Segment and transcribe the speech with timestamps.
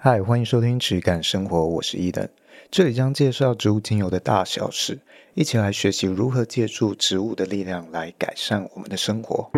[0.00, 2.28] 嗨，欢迎收听质感生活，我是伊登，
[2.70, 4.96] 这里将介绍植物精油的大小事，
[5.34, 9.50] 一起来学习如何借助植物的力量来改善我们的生活。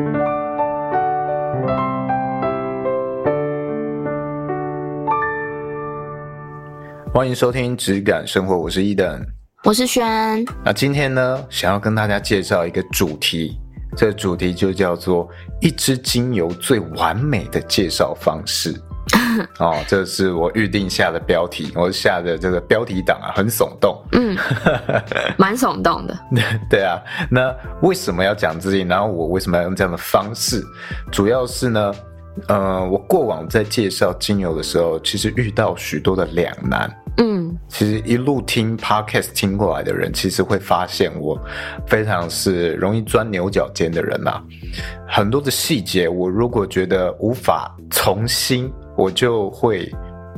[7.12, 9.22] 欢迎收听质感生活，我是伊登，
[9.64, 10.42] 我是轩。
[10.64, 13.60] 那今天呢，想要跟大家介绍一个主题，
[13.94, 15.28] 这个主题就叫做
[15.60, 18.74] 一支精油最完美的介绍方式。
[19.58, 24.36] 哦，这是我预定下的标题，我下的这个标题党啊，很耸动，嗯，
[25.36, 26.18] 蛮耸动的。
[26.68, 27.00] 对啊，
[27.30, 28.82] 那为什么要讲自己？
[28.82, 30.64] 然后我为什么要用这样的方式？
[31.12, 31.94] 主要是呢，
[32.48, 36.90] 呃，我过往在介绍精油的时候，其实遇到许多的两难。
[37.16, 41.38] 嗯，其实一路听 podcast 听过来的人，其实会发现我
[41.86, 44.42] 非常是容易钻牛角尖的人呐、啊。
[45.06, 48.72] 很多的细节，我如果觉得无法从心。
[49.00, 49.90] 我就会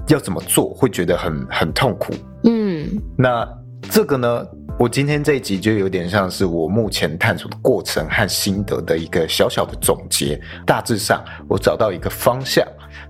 [0.07, 2.15] 要怎么做，会觉得很很痛苦。
[2.45, 2.87] 嗯，
[3.19, 3.45] 那
[3.91, 4.47] 这个呢，
[4.79, 10.41] 我今天这一集就有点像是我目前探索的过程和心得的一个小小的总结。
[10.65, 12.65] 大致上，我找到一个方向，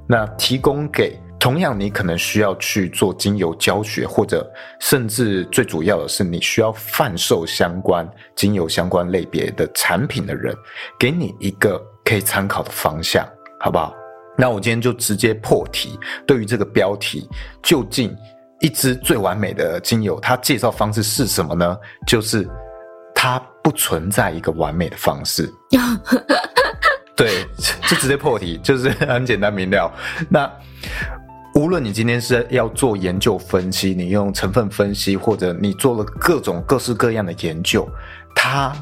[0.09, 10.57] 那提供给同样你可能需要去做精油教学，或者甚至最主要的是你需要贩售相关精油相关类别的产品的人，
[10.99, 13.23] 给你一个可以参考的方向，
[13.61, 13.95] 好不好？
[14.37, 17.29] 那我今天就直接破题，对于这个标题，
[17.63, 18.17] 究竟
[18.61, 21.77] 一支最完美的精油，它介绍方式是什么呢？
[22.07, 22.49] 就是
[23.15, 25.53] 它不存在一个完美的方式。
[27.15, 27.47] 对，
[27.87, 29.93] 就直接破题，就是很简单明了。
[30.31, 30.51] 那
[31.55, 37.87] 无论你今天是要做研究分析，你用成分分析，或者你做了各种各式各样的研究，
[38.35, 38.75] 它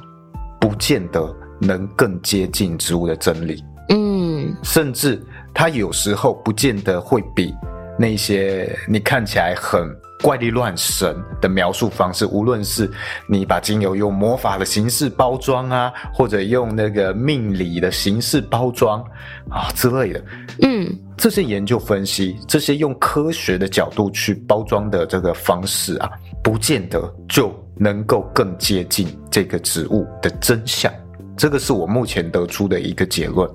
[0.61, 3.65] 不见得能更接近植物的真理。
[3.89, 5.21] 嗯，甚至。
[5.55, 7.55] 它有时候不见得会比
[7.99, 9.89] 那些你看起来很
[10.23, 12.91] 怪力乱神的描述方式，无论是
[13.27, 19.03] 你把精油用魔法的形式包装啊，或者用那个命理的形式包装
[19.49, 20.25] 啊之类的，
[20.63, 26.11] 嗯，这些研究分析，这些用科学的角度去包装的这个方式啊，
[26.43, 30.93] 不见得就能够更接近这个植物的真相。
[31.35, 33.51] 这个是我目前得出的一个结论。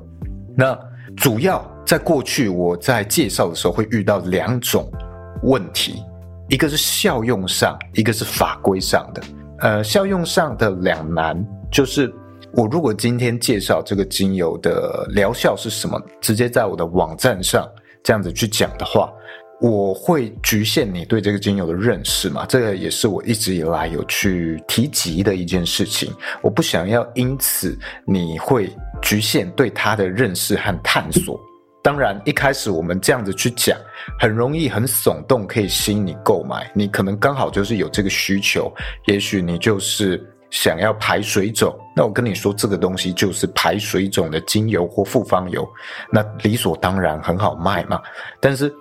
[0.58, 0.76] 那
[1.16, 1.64] 主要。
[1.86, 4.92] 在过去，我在介绍的时候会遇到两种
[5.44, 6.02] 问题，
[6.50, 9.22] 一个是效用上，一个是法规上的。
[9.60, 11.38] 呃，效用上的两难
[11.72, 12.12] 就是，
[12.54, 17.70] 我如果今天介绍这个精油的疗效是什么，直接在我的网站上
[18.04, 19.14] 这样子去讲的话，
[19.62, 22.46] 我会局限你对这个精油的认识嘛。
[22.46, 26.14] 这个也是我一直以来有去提及的一件事情。
[26.42, 28.70] 我不想要因此你会
[29.02, 31.40] 局限对它的认识和探索。
[31.82, 33.78] 当然，一开始我们这样子去讲，
[34.20, 36.70] 很容易很耸动，可以吸引你购买。
[36.74, 38.74] 你可能刚好就是有这个需求，
[39.06, 41.78] 也许你就是想要排水肿。
[41.96, 45.64] 那我跟你说，这个东西就是排水肿的精油或复方油，
[46.12, 48.02] 那理所当然很好卖嘛。
[48.40, 48.74] 但是，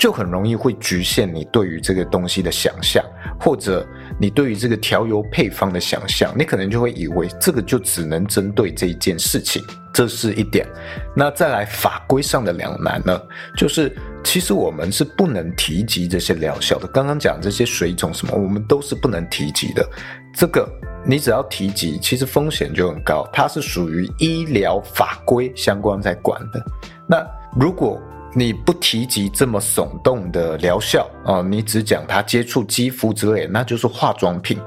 [0.00, 3.04] 就很容易会局限你对于这个东西的想象，
[3.38, 3.86] 或者
[4.18, 9.62] 你对于这个调油配方的想象，你可能就会以为这个就只能针对这一件事情，
[9.92, 10.66] 这是一点。
[11.14, 13.20] 那再来法规上的两难呢，
[13.54, 13.94] 就是
[14.24, 16.88] 其实我们是不能提及这些疗效的。
[16.88, 19.86] 刚刚讲这些水肿什么，我们都是不能提及的。
[20.34, 20.66] 这个
[21.04, 26.64] 你只要提及，其实风险就很高，它是属于医疗法规相关在管的。
[27.06, 27.22] 那
[27.54, 28.00] 如果
[28.32, 34.58] 你不提及这么耸动的疗效啊，你只讲它接触肌肤之类，那就是化妆品。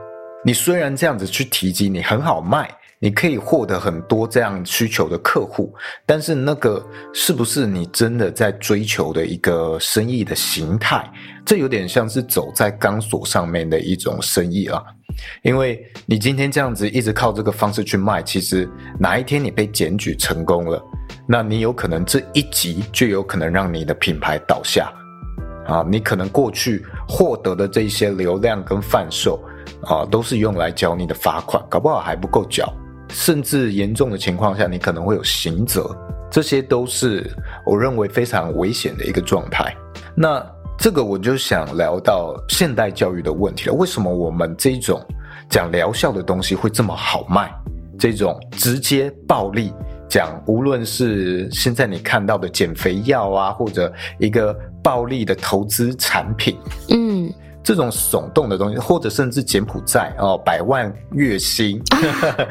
[0.46, 2.70] 你虽然这样子去提及，你很好卖，
[3.00, 5.74] 你可以获得很多这样需求的客户，
[6.06, 11.10] 但是那个是不是你真的在追求的一个生意的形态？
[11.46, 14.84] 这有点像是走在钢索上面的一种生意啊。
[15.42, 18.70] 因为你今天这样子一直靠这个方式去卖，其实
[19.00, 20.84] 哪一天你被检举成功了？
[21.26, 24.92] 那你有可能这一集就有可能让你的品牌倒下
[25.66, 25.86] 啊！
[25.90, 29.42] 你可能过去获得的这些流量跟贩售
[29.84, 32.72] 啊，都是用来缴你的罚款，搞不好还不够缴，
[33.08, 35.96] 甚至严重的情况下，你可能会有刑责，
[36.30, 37.32] 这些都是
[37.66, 39.74] 我认为非常危险的一个状态。
[40.14, 40.46] 那
[40.78, 45.02] 这个我就想聊到现代教育的问题了，为什么我们这种
[45.50, 47.50] 讲疗效的东西会这么好卖？
[47.98, 49.72] 这种直接暴力。
[50.14, 56.56] 讲，无论是现在你看到的减肥药啊，或者一个暴利的投资产品，
[56.90, 57.34] 嗯，
[57.64, 61.82] 这种耸动的东西，或者甚至柬埔寨哦，百万月薪，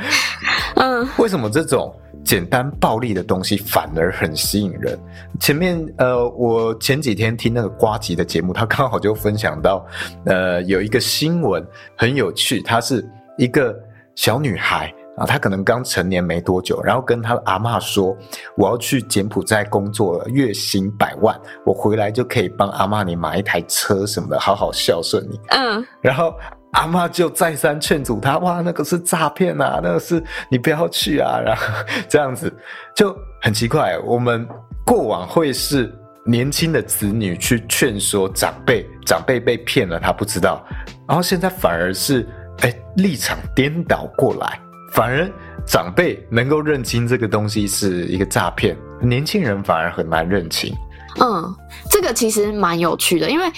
[0.74, 1.94] 嗯，为什么这种
[2.24, 4.98] 简单暴力的东西反而很吸引人。
[5.38, 9.86] 前面呃，我前几天听那个瓜吉的节目，他刚好就分享到，
[10.24, 11.64] 呃，有一个新闻
[11.96, 13.08] 很有趣，她是
[13.38, 13.72] 一个
[14.16, 18.16] 小女孩啊，他可能刚成年没多久，然后跟他的阿嬷说
[18.56, 26.34] ：“我要去柬埔寨工作了，月薪百万，我回来就可以帮阿嬷你买一台车什么的，好好孝顺你。”嗯， 然后。
[26.72, 31.66] 阿妈就再三劝阻他，哇，那个是诈骗啊，那个是你不要去啊，然后
[32.08, 32.50] 这样子
[32.96, 33.98] 就很奇怪。
[33.98, 34.48] 我们
[34.82, 35.94] 过往会是
[36.24, 40.64] 年轻的子女去劝说长辈，长辈被骗了，他不知道，
[41.06, 42.26] 然后现在反而是
[42.60, 44.58] 哎立场颠倒过来，
[44.92, 45.28] 反而
[45.66, 50.74] 长辈能够认清这个东西是一个诈骗，年轻人反而很难认清。
[51.20, 51.54] 嗯，
[51.90, 53.50] 这个其实蛮有趣的，因为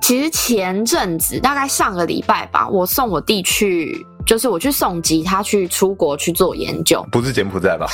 [0.00, 7.86] 其实前阵子大概上个礼拜吧，我送我弟去，就是我去送吉，他去出国去做研究，不是柬埔寨吧？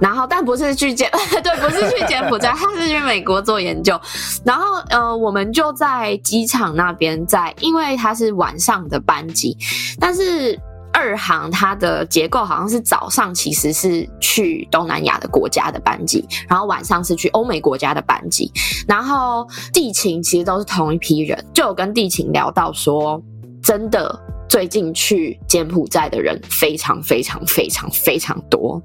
[0.00, 1.10] 然后，但不是去柬，
[1.42, 3.98] 对，不是去柬埔寨，他是去美国做研究。
[4.44, 9.56] 然后，呃，我们就在机场那边在，因为他是晚上的班机，
[10.00, 10.58] 但是。
[11.00, 18.50] 二航它的结构好像是早上其实是去东南亚的国家的班机，然后晚上是去欧美国家的班机，
[18.88, 23.22] 然后地勤其实都是同一批人，就有跟地勤聊到说，
[23.62, 28.82] 真的最近去柬埔寨的人非常非常非常非常多。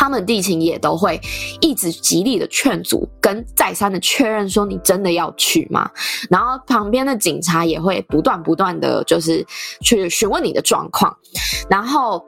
[0.00, 1.20] 他们地勤也都会
[1.60, 5.90] 一直极力的劝阻，跟再三的确认说，你真的要去吗？
[6.30, 9.46] 然后旁边的警察也会不断不断的就是
[9.82, 11.14] 去询问你的状况，
[11.68, 12.24] 然后。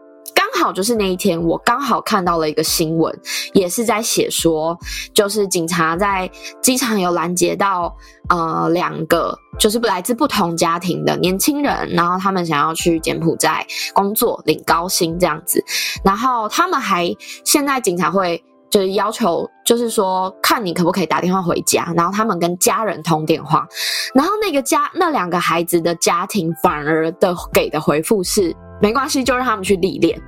[0.52, 3.12] 刚好就是那一天，我刚好看到了一个新闻，
[3.54, 4.78] 也是在写说，
[5.14, 7.92] 就是警察在机场有拦截到
[8.28, 15.64] 呃两个，就是来自不同家庭的年轻人，然后他们想要去柬埔寨工作领高薪这样子，
[16.04, 17.10] 然后他们还
[17.44, 18.40] 现在警察会
[18.70, 23.66] 就是要求，就是说看你可不可以打电话回家，然后他们跟家人通电话，
[24.14, 28.54] 然后那个家那两个孩子的家庭反而的给的回复是。
[28.80, 30.20] 没关系，就让他们去历练。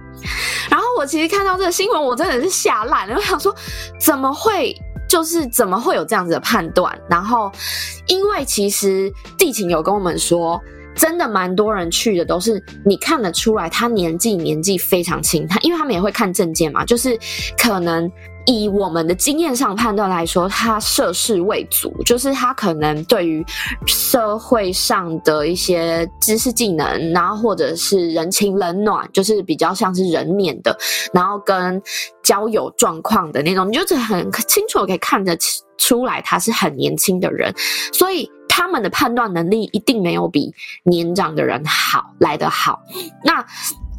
[0.71, 3.17] 然后我其实看到这个新闻，我真的是吓烂了。
[3.17, 3.55] 我想说，
[3.99, 4.75] 怎么会？
[5.07, 6.99] 就是怎么会有这样子的判断？
[7.09, 7.53] 然后，
[8.07, 10.61] 因为其实地勤有跟我们说，
[10.95, 15.47] 真的蛮多人去的，都是你看得出来，他年纪年纪非常轻。
[15.47, 17.19] 他因为他们也会看证件嘛，就是
[17.57, 18.11] 可能。
[18.47, 23.45] 以我们的经验上判断来说，他涉世未足，就是他可能对于
[23.87, 30.77] 社会上的一些知识技能，然后或者是人情冷暖，就是比较像是人面的，
[31.13, 31.83] 然后跟
[32.23, 35.37] 交友状况的那种，你就很清楚可以看得
[35.79, 37.55] 出来他是很年轻的人，
[37.93, 40.53] 所以他们的判断能力一定没有比
[40.85, 42.81] 年长的人好来得好。
[43.25, 43.45] 那。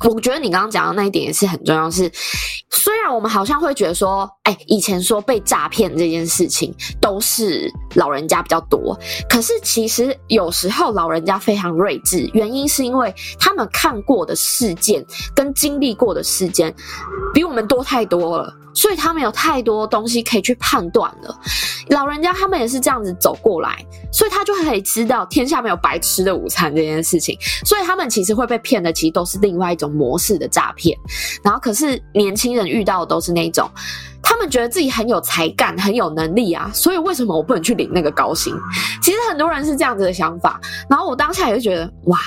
[0.03, 2.11] 我觉得你刚刚讲的那一点也是很重要，是
[2.69, 8.97] 虽然我们好像会觉得说，哎，以前说被诈骗这件事情都是老人家比较多，
[9.29, 15.03] 可是其实有时候老人家非常睿智，原因是因为他们看过的事件
[15.33, 16.73] 跟经历过的事件
[17.33, 18.53] 比我们多太多了。
[18.77, 21.33] 所以他们有太多东西可以去判断了，
[21.87, 23.73] 老人家他们也是这样子走过来，
[24.11, 27.37] 所以他就可以知道天下没有白吃的午餐这件事情。
[27.63, 30.97] 所以他们其实会被骗的，其实都是另外一种模式的诈骗。
[31.43, 33.69] 然后可是年轻人遇到的都是那种，
[34.21, 38.53] 他们觉得自己很有才干、很有能力啊，所以为什么我不能去领那个高薪？
[39.01, 40.59] 其实很多人是这样子的想法。
[40.89, 42.17] 然后我当下也就觉得，哇，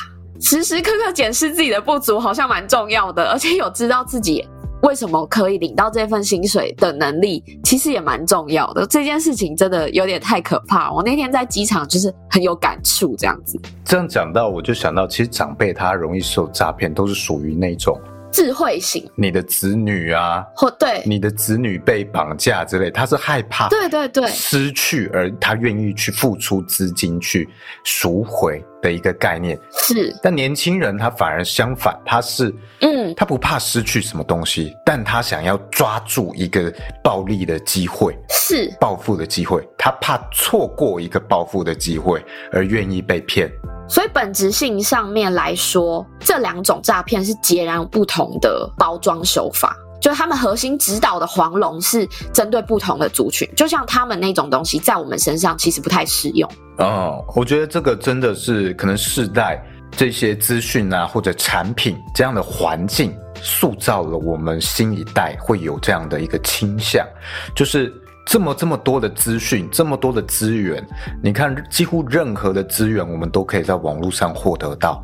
[0.41, 4.47] 时时刻刻检视自己的不足好像蛮重要的，而且有知道自己。
[4.83, 8.87] 为什么可以领到这份薪水的能力，其实也蛮重要的。
[8.87, 10.93] 这件事情真的有点太可怕。
[10.93, 13.61] 我那天在机场就是很有感触，这样子。
[13.85, 18.01] 这样讲到，我就想到，其实长辈他容易受诈骗，都是属于那种。
[18.31, 27.49] 智慧型，你的子女啊，或对你的子女被绑架之类，他是害怕对对对失去，而他愿意去付出资金去
[27.85, 30.15] 赎回的一个概念是。
[30.23, 43.51] 但年轻人他反而相反，他是嗯，他不怕失去什么东西，但他想要抓住一个暴利的机会，是暴富的机会，他怕错过一个暴富的机会而愿意被骗。
[43.89, 49.75] 所以本质性上面来说，这两种诈骗是截然不同的包装手法。
[50.01, 56.49] 就他们核心指导的黄龙是针对不同的族群，就像他们那种东西，在我们身上其实不太适用。
[56.79, 63.13] 哦，我觉得这个真的是可能世代这些资讯啊，或者产品这样的环境，
[63.43, 67.07] 塑造了我们新一代会有这样的一个倾向，
[67.55, 67.93] 就是。
[68.29, 70.87] 这么这么多的资讯，这么多的资源，
[71.23, 75.03] 你看，几乎任何的资源，我们都可以在网络上获得到。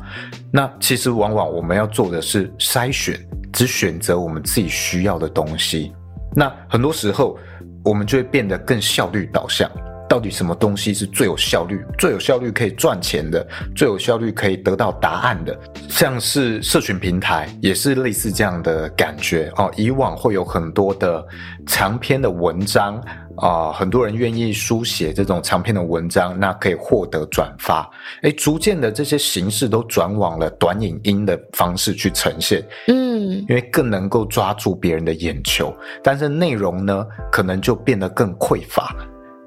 [0.51, 3.19] 那其实往往我们要做的是筛选，
[3.51, 5.91] 只选择我们自己需要的东西。
[6.35, 7.35] 那很多时候，
[7.83, 9.67] 我们就会变得更效率导向。
[10.15, 13.45] 到底什么东西是最有效率、最有效率可以赚钱的、
[13.75, 15.53] 最有效率可以得到答案的？
[15.89, 19.69] 像是社群平台，也是类似这样的感觉哦。
[19.75, 21.21] 以往会有很多的
[21.67, 22.95] 长篇的文章
[23.35, 27.85] 啊、呃，很多人愿意书写这种长篇的文章，那可以获得转发。
[28.21, 32.65] 诶，逐渐的这些形式都转往了短影音的方式去呈现。
[32.87, 38.95] 嗯，因为更能够抓住别人的眼球，但是内容呢，可能就变得更匮乏。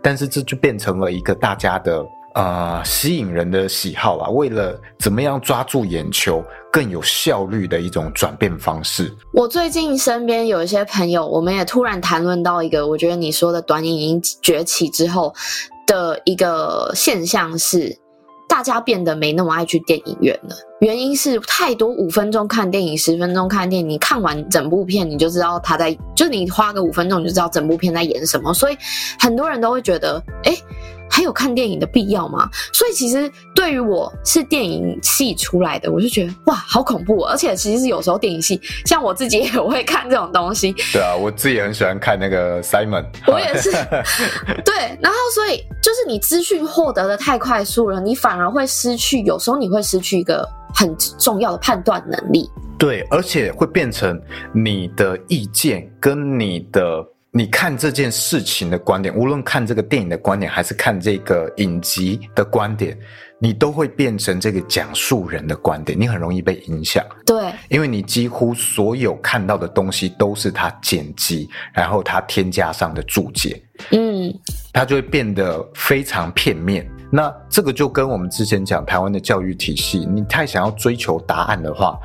[0.09, 2.03] 但是这就变成了一个大家的
[2.35, 9.15] 呃吸引人的喜好啊，为了怎么样抓住眼球，更有效率的一种转变方式。
[9.35, 15.35] 我最近身边有一些朋友，我们也突然谈论到一个，我觉得你说的短影音崛起之后
[15.87, 17.95] 的一个现象是。
[18.49, 28.76] 大家变得没那么爱去电影院了，原因是太多五分钟看电影，十分钟看电影，你看完整部片你就知道他在，就你花个五分钟你就知道整部片在演什么，所以
[29.21, 30.59] 很多人都会觉得，诶
[31.11, 32.49] 还有看电影的必要吗？
[32.73, 37.23] 所以其实对于我是电影系出来的，我就觉得哇，好恐怖！
[37.23, 40.75] 而且其实是有时候电影系，像我自己也会看这种东西。
[40.93, 43.05] 对啊，我自己也很喜欢看那个 Simon。
[43.27, 43.71] 我也是。
[44.65, 52.49] 对，然后所以就是你资讯获得的太快速了，你反而会失去，有时候你会失去一个很重要的判断能力。
[52.79, 54.21] 对，而且会变成
[54.53, 57.05] 你的意见跟你的。
[57.31, 62.99] 你看这件事情的观点，无论看这个电影的观点，还是看这个影集的观点，
[63.39, 67.05] 你都会变成这个讲述人的观点，你很容易被影响。
[67.27, 74.33] 对，因为你几乎所有看到的东西都是他剪辑，然后他添加上的注解，嗯，
[74.73, 76.91] 他就会变得非常片面。
[77.13, 81.99] 那这个就跟我们之前讲台湾的教育体系，你太想要追求答案的话，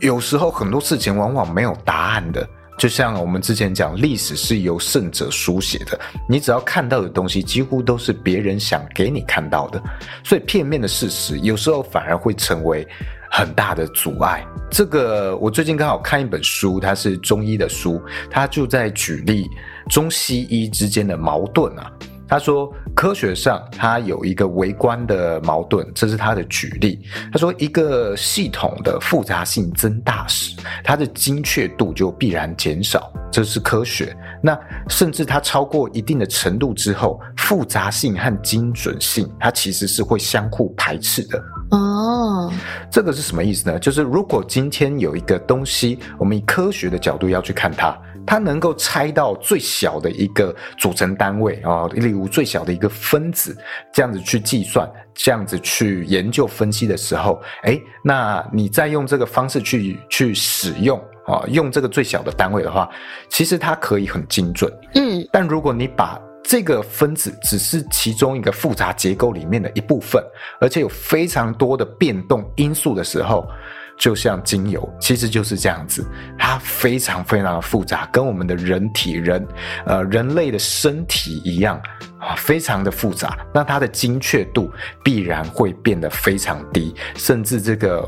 [0.00, 2.48] 有时候很多事情往往没有答案的。
[2.76, 9.82] 就像我们之前讲，历史是由胜者书写的，你只要看到的东西，几乎都是别人想给你看到的，
[10.24, 12.86] 所以片面的事实有时候反而会成为
[13.30, 14.44] 很大的阻碍。
[14.70, 19.48] 这个我最近刚好看一本书，它是中医的书，它就在举例
[19.88, 21.90] 中西医之间的矛盾啊。
[22.34, 26.98] 他说，科学上它有一个微观的矛盾，这是他的举例。
[27.32, 34.16] 他说，一个系统的复杂性增大时，它的精确度就必然减少，这是科学。
[34.42, 41.40] 那甚至它超过一定的程度之后，复杂性和精准性它其实是会相互排斥的。
[41.70, 42.52] 哦，
[42.90, 43.78] 这个是什么意思呢？
[43.78, 47.96] 就是如果今天有一个东西，我们以科学的角度要去看它。
[48.26, 53.56] 它能够拆到最小的一个组成单位啊，例如最小的一个分子，
[53.92, 62.88] 这样子去计算，这样子去研究分析的时候，哎，那你再用这个方式去去使用啊，用这个最小的单位的话，
[63.28, 64.72] 其实它可以很精准。
[64.94, 70.22] 嗯，但如果你把这个分子只是其中一个复杂结构里面的一部分，
[70.60, 73.48] 而且有非常多的变动因素的时候，
[73.96, 76.04] 就像精油，其实就是这样子，
[76.38, 79.46] 它非常非常的复杂，跟我们的人体人，
[79.86, 81.80] 呃，人类的身体一样
[82.18, 83.38] 啊，非常的复杂。
[83.54, 84.70] 那它的精确度
[85.02, 88.04] 必然会变得非常低，甚至这个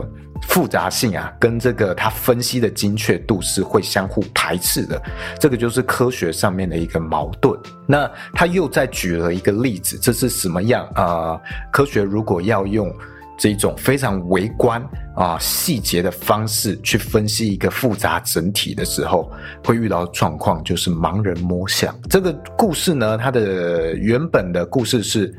[0.48, 5.00] 复杂性啊，跟这个它分析的精确度是会相互排斥的。
[5.38, 7.58] 这个就是科学上面的一个矛盾。
[7.86, 11.40] 那他又再举了一个例子，这是什么样啊？
[11.70, 12.92] 科学如果要用。
[13.38, 14.82] 这一种非常微观
[15.14, 19.30] 啊细节的方式去分析一个复杂整体的时候，
[19.64, 21.94] 会遇到的状况就是盲人摸象。
[22.08, 25.34] 这个故事呢，它的原本的故事是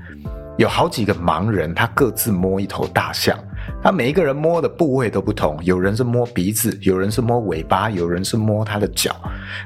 [0.58, 3.38] 有好几个盲人，他各自摸一头大象。
[3.84, 9.16] 他每一个人摸的部位都不同，有人是摸鼻子，有人是摸尾巴，有人是摸他的脚。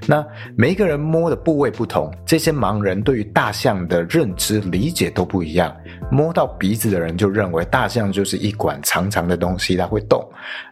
[0.05, 5.75] 那每一个人摸的部位不同，这些盲人对于大象的认知理解都不一样。
[6.11, 10.23] 摸到鼻子的人就认为大象就是一管长长的东西，它会动。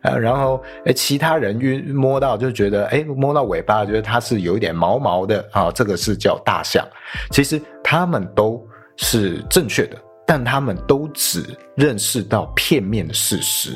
[0.04, 6.86] 呃，然后诶，其他人晕摸到就觉得，诶，摸到尾巴觉得它是有一点毛毛的啊，这个是叫大象。
[7.32, 8.62] 其实他们都
[8.98, 9.98] 是正确的。
[10.30, 11.44] 但他们都只
[11.76, 13.76] 认识到片面的事实，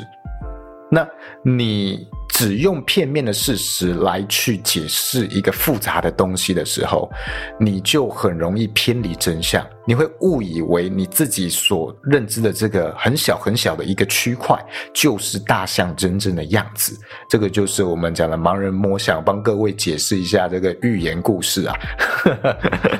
[0.88, 1.04] 那
[1.42, 7.10] 你只用片面的事实来去解释一个复杂的东西的时候，
[7.58, 9.66] 你就很容易偏离真相。
[9.84, 14.56] 你会误以为你自己所认知的这个很小很小的一个区块，
[14.92, 16.96] 就是大象真正的样子。
[17.28, 19.20] 这个就是我们讲的盲人摸象。
[19.24, 21.74] 帮各位解释一下这个寓言故事啊。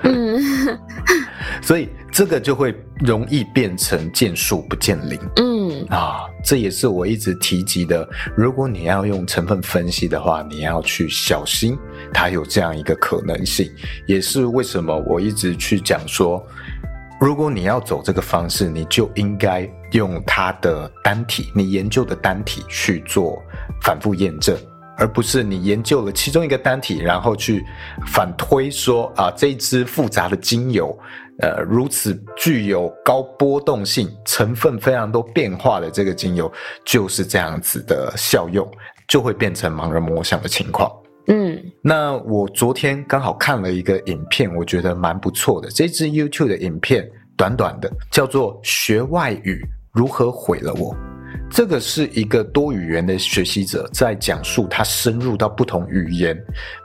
[0.03, 0.43] 嗯，
[1.63, 1.89] 所以。
[2.15, 5.19] 这个就会容易变成见树不见林。
[5.35, 8.09] 嗯啊，这也是我一直提及的。
[8.37, 11.77] 如果你要用成分分析的话，你要去小心，
[12.13, 13.69] 它有这样一个可能性。
[14.07, 16.41] 也是为什么我一直去讲说，
[17.21, 23.43] 如果你要走这个方式，你就应该用它的单体，你研究的单体去做
[23.83, 24.57] 反复验证。
[24.97, 27.65] 而不是你研究了其中一个单体，然后去
[28.07, 30.97] 反推说啊，这一支复杂的精油，
[31.41, 36.51] 呃，如此具有高波动性、成分非常多变化的这个精油，
[36.85, 38.69] 就是这样子的效用，
[39.09, 40.91] 就会变成盲人摸象的情况。
[41.27, 45.69] 嗯，那我昨天刚好看了一个影片，我觉得蛮不错的。
[45.71, 50.95] 这支 YouTube 的影片短短的，叫做《学外语如何毁了我》。
[51.51, 56.37] 这个是一个多语言的学习者在讲述他深入到不同语言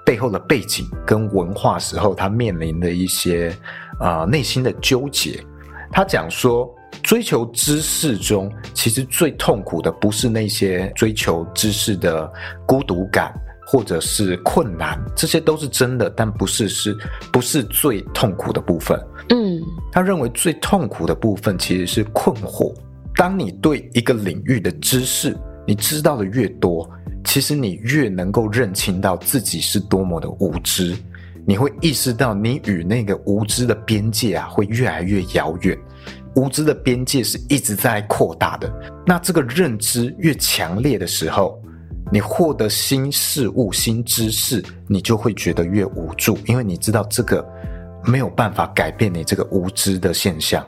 [0.05, 5.43] 背后的背景跟文化时候，他面临的一些啊、呃、内心的纠结。
[5.91, 6.69] 他讲说，
[7.01, 12.31] 追求知识中，其实最痛苦的不是那些追求知识的
[12.65, 13.33] 孤独感
[13.65, 16.95] 或者是困难，这些都是真的，但不是是
[17.31, 18.99] 不是最痛苦的部分。
[19.29, 22.73] 嗯，他认为最痛苦的部分其实是困惑。
[23.15, 25.35] 当你对一个领域的知识
[25.67, 26.89] 你知道的越多，
[27.25, 30.95] 其实你越能够认清到自己是多么的无知。
[31.49, 35.75] 你会意识到你与那个无知的边界啊，会越来越遥远。
[36.35, 38.71] 无知的边界是一直在扩大的。
[39.03, 41.59] 那这个认知越强烈的时候，
[42.11, 47.43] 你获得新事物、新知识，你就会觉得越无助，因为你知道这个
[48.05, 50.63] 没有办法改变你这个无知的现象。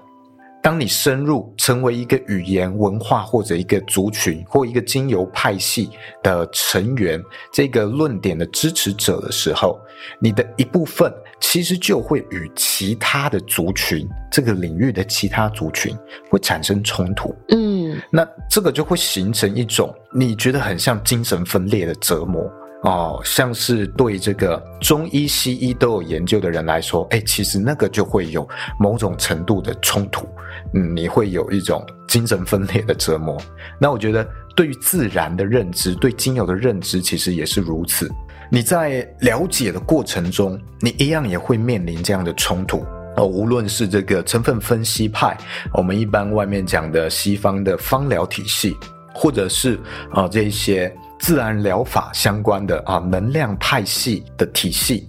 [0.61, 5.89] 当你深入成为一个语言文化或者一个族群或一个精油派系
[6.21, 9.79] 的成员，这个论点的支持者的时候，
[10.19, 15.97] 你的一部分其实就会与其他的族群，这个领域的其他族群
[16.29, 17.35] 会产生冲突。
[17.49, 22.47] 嗯，那这个就会形成一种你觉得很像精神分裂的折磨。
[22.83, 28.47] 哦，像是对这个中医、西医都有研究的人来说，哎，其实那个就会有
[28.79, 30.27] 某种程度的冲突，
[30.73, 33.39] 嗯，你会有一种精神分裂的折磨。
[33.79, 38.09] 那我觉得，对于自然的认知，对精油的认知，其实也是如此。
[38.49, 42.83] 你在了解的过程中，你一样也会面临这样的冲突
[43.15, 43.27] 哦。
[43.27, 45.37] 无论是这个成分分析派，
[45.73, 48.75] 我们一般外面讲的西方的芳疗体系，
[49.13, 49.75] 或者是
[50.09, 50.91] 啊、哦、这一些。
[51.21, 55.07] 自然疗法相关的啊，能量派系的体系，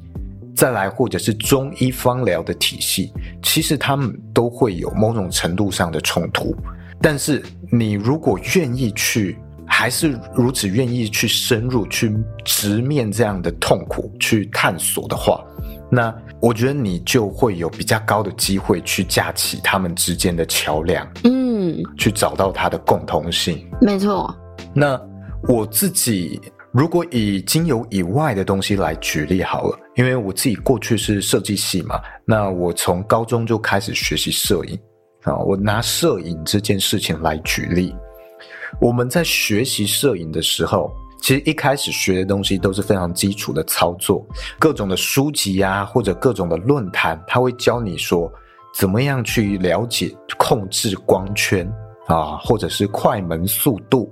[0.54, 3.10] 再来或者是中医方疗的体系，
[3.42, 6.54] 其实他们都会有某种程度上的冲突。
[7.00, 15.42] 但是你如果愿意去，还是如此愿意去深入去直面这样的痛苦，去探索的话，
[15.90, 23.66] 那我觉得你就会有比较高的机会去架起他们之间的桥梁，嗯，去找到它的共同性。
[23.80, 24.32] 没错，
[24.74, 25.00] 那。
[25.48, 34.78] 我自己如果以精油以外的东西来举例好了，因为我自己过去是设计系嘛，那我从高中就开始学习摄影
[35.24, 35.36] 啊。
[35.36, 37.94] 我拿摄影这件事情来举例，
[38.80, 44.24] 我们在学习摄影的时候，其实一开始学的东西都是非常基础的操作，
[44.58, 48.32] 各种的书籍啊，或者各种的论坛，他会教你说
[48.74, 51.70] 怎么样去了解控制光圈
[52.06, 54.10] 啊，或者是快门速度。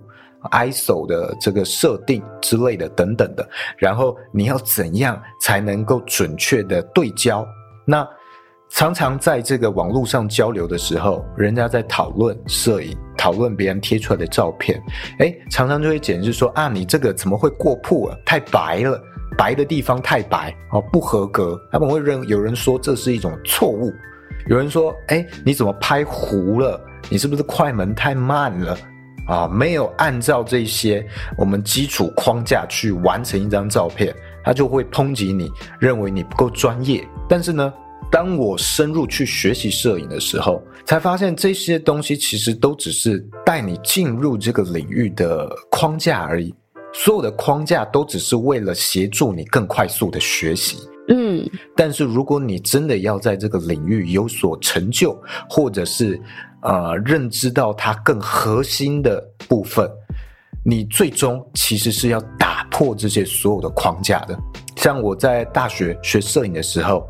[0.50, 7.46] ISO 的这个设定之类的等等的，然后你要怎样才能够准确的对焦？
[7.84, 8.06] 那
[8.68, 14.80] 常常在这个网络上交流的时候，人家在讨论摄影，讨论别人贴出来的照片，
[15.18, 18.16] 诶，常常就会解释说啊，你这个怎么会过曝了？
[18.24, 19.02] 太白了，
[19.36, 21.60] 白的地方太白哦，不合格。
[21.72, 23.92] 他们会认有人说这是一种错误，
[24.46, 26.80] 有人说，诶，你怎么拍糊了？
[27.08, 28.78] 你是不是快门太慢了？
[29.30, 31.06] 啊，没有按照这些
[31.38, 34.12] 我们基础框架去完成一张照片，
[34.42, 37.06] 他就会抨击你，认为你不够专业。
[37.28, 37.72] 但是呢，
[38.10, 46.52] 当我深入去学习摄影的时候，才发现这些东西其实都只是带你进入这个领域的框架而已。
[46.92, 50.76] 所有的框架都只是为了协助你更快速的学习。
[51.08, 55.16] 嗯，但是如果你真的要在这个领域有所成就，
[55.48, 56.20] 或者是
[56.62, 59.18] 呃，认知到它更核心的
[59.48, 59.90] 部分，
[60.62, 64.38] 你最终其实是要打破这些所有的框架的。
[64.76, 67.08] 像我在大学学摄影的时候，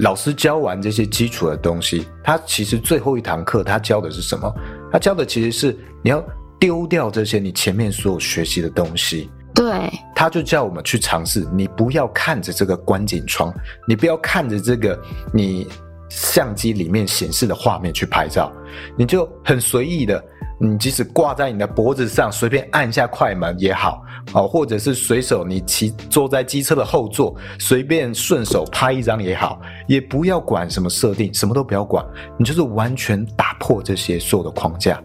[0.00, 4.52] 老师教完这些基础的东西，他其实最后一堂课他教的是什么？
[4.90, 6.20] 他教的其实是你要
[6.58, 9.30] 丢掉这些你前面所有学习的东西。
[9.54, 13.54] 对，他就叫我们去尝试，你不要看着这个观景窗，
[13.86, 15.00] 你不要看着这个
[15.32, 15.68] 你。
[16.10, 18.52] 相机里面显示的画面去拍照，
[18.98, 20.22] 你就很随意的，
[20.60, 32.04] 你即使挂在你的脖子上，随便按下快门也好，啊，或者是随手你骑坐在机车的后座，随便顺手拍一张也好，也不要管什么设定，什么都不要管，
[32.36, 35.00] 你就是完全打破这些所有的框架，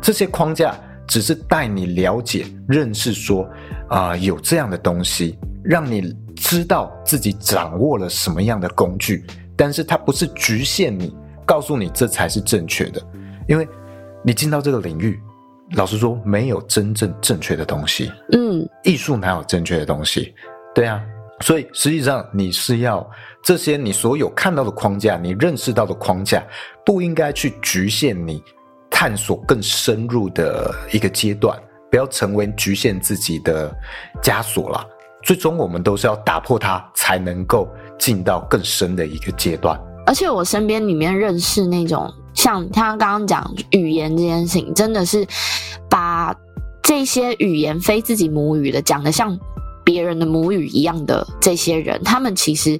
[0.00, 0.74] 这些框架
[1.06, 3.44] 只是带你了解、认识说，
[3.88, 9.24] 啊、有这样的东西，让你知道自己掌握了什么样的工具。
[9.56, 11.14] 但是它不是局限你，
[11.46, 13.00] 告诉你这才是正确的，
[13.48, 13.68] 因为
[14.22, 15.20] 你进到这个领域，
[15.72, 18.10] 老实说，没有真正正确的东西。
[18.32, 20.34] 嗯，艺术哪有正确的东西？
[20.74, 21.02] 对啊，
[21.40, 23.08] 所以实际上你是要
[23.42, 26.42] 这些你所有看到的框架，你认识到的框架，
[26.84, 28.42] 不应该去局限你
[28.90, 31.58] 探索更深入的一个阶段，
[31.90, 33.70] 不要成为局限自己的
[34.22, 34.84] 枷锁了。
[35.22, 39.78] 最终，我们都是要打破它，才能够进到更深的一个阶段。
[40.06, 45.26] 而且，我身边里面认识那种像他刚刚讲语言这件事情，真的是
[45.88, 46.34] 把
[46.82, 49.38] 这些语言非自己母语的讲得像
[49.82, 52.78] 别人的母语一样的这些人，他们其实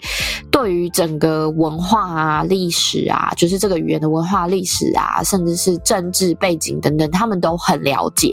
[0.50, 8.32] 对于整个文化啊、历史啊，就是这个语言的文化历史啊，甚至是政治背景等等，他们都很了解。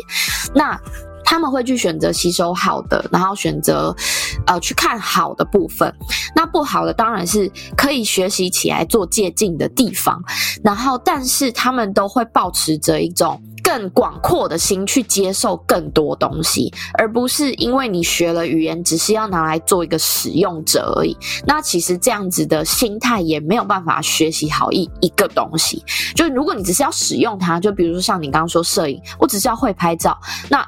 [0.53, 0.77] 那
[1.31, 3.95] 他们会去选择吸收好的，然后选择，
[4.45, 5.89] 呃，去看好的部分。
[6.35, 10.21] 那不好的当然是可以学习起来做借鉴的地方。
[10.61, 21.15] 然后，但是他们都会抱持着一种更广阔的心去接受更多东西，而不是因为你学了语言，只是要拿来做一个使用者而已。
[21.47, 25.81] 那其实这样子的心态也没有办法学习好一一个东西。
[26.13, 30.61] 就如果你只是要使用它，就比如说像你刚刚说摄影，我只是要会拍照，那。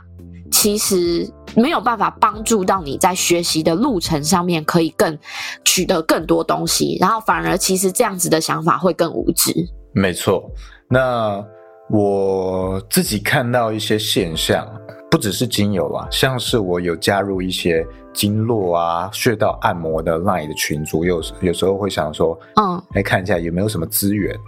[0.54, 5.18] 其实没有办法帮助到你在学习的路程上面可以更
[5.66, 9.52] 取得更多东西，然后反而其实这样子的想法会更无知。
[9.94, 10.48] 没错，
[10.88, 11.44] 那
[11.90, 14.64] 我自己看到一些现象，
[15.10, 24.40] 不只是精油啊，像是我有加入一些经络啊、穴道按摩的 LINE 的群组，有有时候会想说，嗯，来看一下有没有什么资源，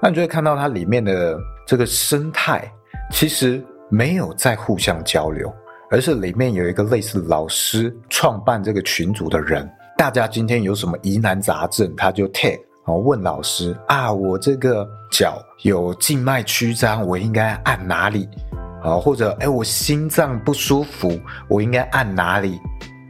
[0.00, 2.72] 那你就会看到它里面的这个生态，
[3.10, 3.60] 其实。
[3.88, 5.52] 没有在互相交流，
[5.90, 18.28] 而是里面有一个类似老师创办这个群组的人，大家今天有什么疑难杂症，他就 tag 然后问老师啊，我这个脚有静脉曲张，我应该按哪里？
[18.82, 22.58] 啊，或者哎，我心脏不舒服，我应该按哪里？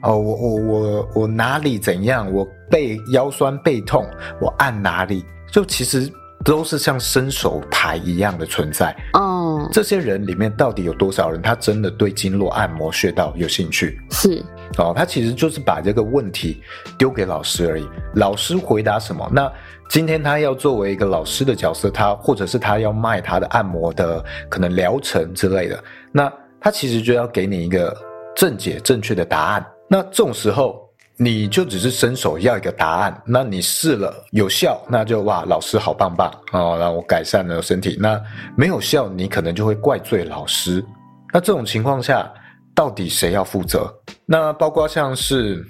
[0.03, 2.33] 哦，我我我我哪里怎样？
[2.33, 4.07] 我背腰酸背痛，
[4.41, 5.25] 我按哪里？
[5.51, 6.11] 就其实。
[6.45, 8.97] 都是像伸手牌一样的存在。
[9.15, 14.01] 哦，这些人里面到底有多少人，他真的对经络按摩穴道有兴趣？
[14.11, 14.43] 是
[14.79, 16.63] 哦，他其实就是把这个问题
[16.97, 17.89] 丢给老师而已。
[18.15, 19.29] 老师回答什么？
[19.33, 19.53] 那
[19.91, 27.95] 今天他要作为一个老师的角色，他或者是他要卖他的按摩的可能疗程之类的，那他其实就要给你一个
[28.35, 29.67] 正解、正确的答案。
[29.89, 30.88] 那这种时候。
[31.21, 37.97] 你就只是伸手要一个答案，那你试了有效，那就哇，老师好棒棒哦，让我改善了身体。
[38.01, 38.21] 那
[38.57, 40.85] 没有效，你可能就会怪罪老师。
[41.33, 42.33] 那这种情况下，
[42.73, 43.93] 到底谁要负责？
[44.25, 45.65] 那包括像是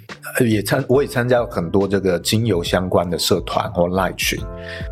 [0.47, 4.39] 也参，我也参加了很多这个精油相关的社团或 LINE 群，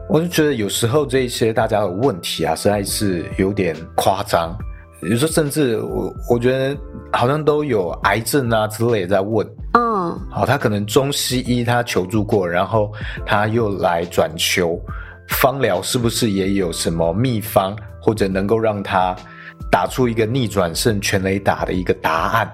[0.08, 4.56] 我就觉得有时候这一些大家的问题啊，实在是有点夸张。
[5.02, 6.74] 有时候甚至我我觉得
[7.12, 9.46] 好像都有癌症啊之类的在问。
[10.30, 12.92] 好，他可能中西医他求助过，然后
[13.24, 14.80] 他又来转求
[15.28, 19.14] 方疗，是不是也有什么秘方，或者能够让他
[19.70, 22.50] 打出一个逆转胜全垒打的一个答案？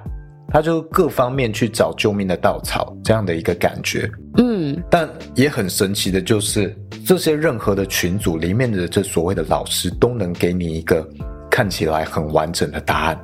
[0.49, 4.11] 他就各方面去找救命的稻草，这样的一个感觉。
[4.37, 11.09] 嗯，但也很神奇的就是，这些任何的群组里面的这所谓的老师，都能给你一个
[11.51, 13.19] 看起来很完整的答案。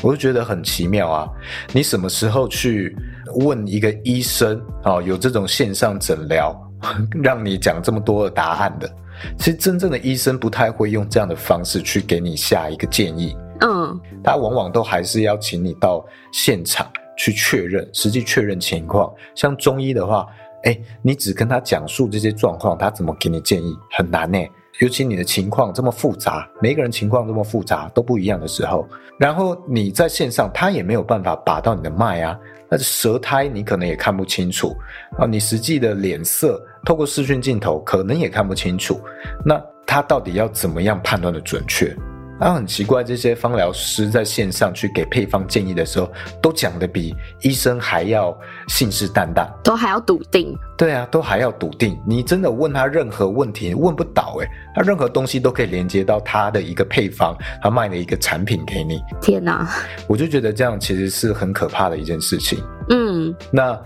[0.00, 1.28] 我就觉得很奇妙啊！
[1.72, 2.96] 你什么时候去
[3.36, 6.54] 问一个医生哦，有这种线上诊疗，
[7.22, 8.90] 让你讲这么多的答案的？
[9.38, 13.36] 其实真正的医生不太会用这样的方式去给你下一个建议。
[13.60, 19.12] 嗯，他往往都还是要请你到现场去确认，实际确认情况。
[19.34, 20.26] 像中医的话，
[20.64, 23.76] 哎，你只跟他讲述这些状况，他怎么给你建议？
[23.92, 24.38] 很难呢。
[24.80, 32.36] 尤其你的情况这么复杂，每一个人情况这么复杂都不一样的时候，然后你在线上，他也没有办法把到你的脉啊，
[32.72, 34.74] 那舌苔你可能也看不清楚
[35.18, 38.98] 啊，你实际的脸色透过视讯镜头可能也看不清楚，
[39.44, 41.94] 那他到底要怎么样判断的准确？
[42.42, 46.10] 啊，很奇怪，这些芳疗师在线上去给配方建议的时候，
[46.42, 50.58] 都讲的比医生还要信誓旦旦，都还要笃定。
[50.76, 51.96] 对啊，都还要笃定。
[52.04, 59.00] 你真的问他任何问题，问不倒诶，他任何东西都可以连接到他的一个配方，他卖的一个产品给你。
[59.20, 59.68] 天哪，
[60.08, 62.60] 我就觉得这样其实是很可怕的一件事情。
[62.90, 63.80] 嗯，那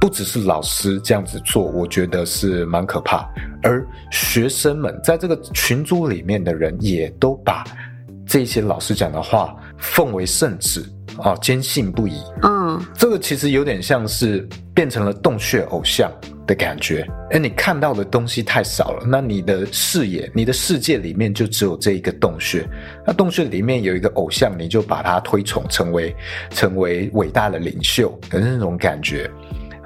[0.00, 3.24] 不只是老师这样子做，我觉得是蛮可怕。
[3.62, 7.62] 而学生们在这个群组里面的人，也都把
[8.30, 10.84] 这些老师讲的话奉为圣旨
[11.18, 12.12] 啊，坚信不疑。
[12.42, 16.08] 嗯，这个其实有点像是变成了洞穴偶像
[16.46, 17.04] 的感觉。
[17.32, 22.64] 诶，你看到的东西太少了，那你的视野、你的世界里面就只有这一个洞穴。
[23.04, 26.14] 那洞穴里面有一个偶像，你就把他推崇成为
[26.50, 29.28] 成为伟大的领袖的那种感觉。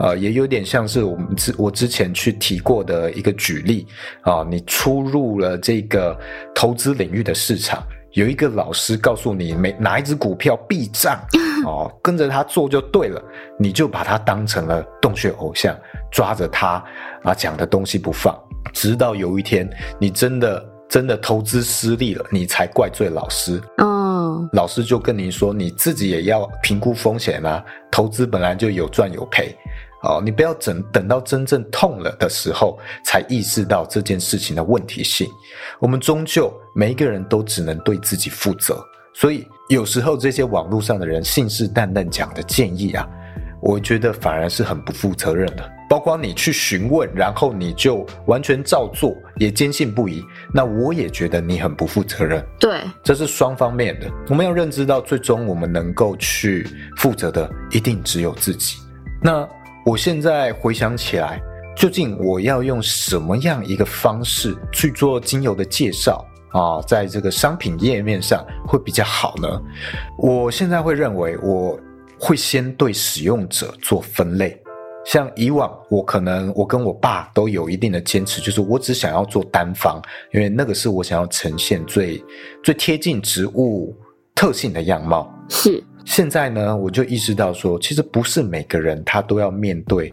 [0.00, 3.87] 呃，也有点像是我们之我之前去提过的一个举例
[4.20, 6.14] 啊，你出入了这个
[6.54, 7.83] 投资领域的市场。
[8.14, 11.20] 有一个老师告诉你，每哪一只股票必涨
[11.66, 13.20] 哦，跟着他做就对了，
[13.59, 15.77] 你就把他当成了洞穴偶像，
[16.12, 16.83] 抓着他
[17.24, 18.33] 啊讲的东西不放，
[18.72, 23.61] 直到有一天你真的真的投资失利了，你才怪罪老师。
[23.79, 29.53] 哦，老师就跟你说，你自己也要评估风险啊，投资本来就有赚有赔。
[30.05, 35.27] 哦，你不要等等到真正痛了的时候才意识到这件事情的问题性。
[35.81, 43.09] 我们终究每一个人都只能对自己负责，所以有时候这些网络上的人信誓旦旦讲的建议啊，
[43.61, 45.71] 我觉得反而是很不负责任的。
[45.89, 52.45] 包括你去询问，然后你就完全照做，也坚信不疑，那我也觉得你很不负责任。
[52.59, 54.11] 对，这是双方面的。
[54.29, 58.79] 我们要认知到，最终我们能够去负责的，一定只有自己。
[59.23, 59.49] 那。
[59.87, 61.39] 我现在回想起来，
[61.77, 66.81] 究竟我要用什么样一个方式去做精油的介绍啊？
[66.87, 69.61] 在这个商品页面上会比较好呢？
[70.17, 71.79] 我现在会认为，我
[72.19, 74.59] 会先对使用者做分类。
[75.05, 80.01] 像以往，我可能我跟我爸都有一定的坚持，就是我只想要做单方，
[80.33, 82.25] 因为那个是我想要呈现最
[82.62, 83.95] 最贴近植物
[84.35, 85.31] 特性的样貌。
[85.51, 85.85] 是。
[86.07, 90.12] 现在呢，我就意识到说，其实不是每个人他都要面对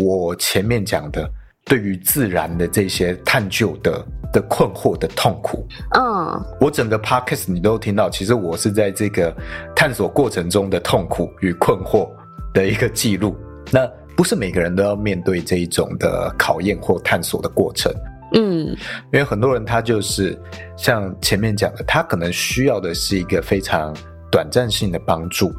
[0.00, 1.28] 我前面讲的
[1.66, 5.66] 对于自然的这些探究的的困惑的痛苦。
[5.94, 9.34] 嗯，我整个 podcast 你都听到，其实我是在这个
[9.74, 12.08] 探索过程中的痛苦与困惑
[12.54, 13.36] 的一个记录。
[13.70, 17.92] 那不是每个人都要面对这一种的考验或探索的过程。
[18.32, 18.68] 嗯，
[19.12, 20.38] 因为很多人他就是
[20.76, 23.94] 像前面讲的，他可能需要的是一个非常。
[24.28, 25.54] 短暂性的帮助，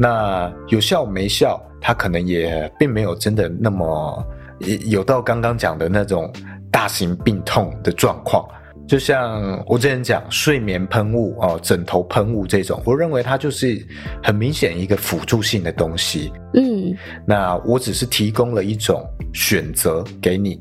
[0.00, 4.26] 那有效没效，他可能也并没有真的那么
[4.86, 6.32] 有到刚刚讲的那种
[6.70, 8.46] 大型病痛的状况。
[8.86, 13.86] 就像我之前讲睡眠喷雾哦，枕头喷雾这种，我认为它就是
[14.22, 16.32] 很明显一个辅助性的东西。
[16.54, 20.58] 嗯，那我只是提供了一种选择给你，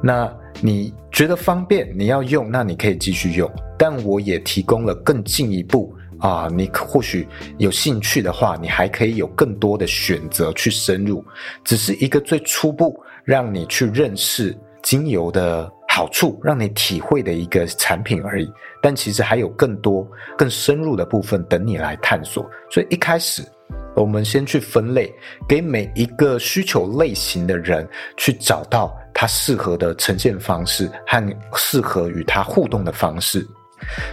[0.00, 5.92] 那你觉得方便，你要用，那你可以继续用，但我也提供了更进一步。
[6.18, 11.22] 啊，你或许有兴趣的话，你还可以有更多的选择去深入。
[11.62, 18.50] 只是一个最初步让你去认识精油的好处，让你体会的一个产品而已。
[18.80, 20.06] 但其实还有更多
[20.38, 22.48] 更深入的部分等你来探索。
[22.70, 23.42] 所以一开始，
[23.96, 25.12] 我们先去分类，
[25.48, 27.86] 给每一个需求类型的人
[28.16, 33.44] 去找到他适合的呈现方式和适合与他互动的方式。